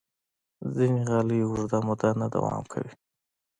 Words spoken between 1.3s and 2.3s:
اوږده موده نه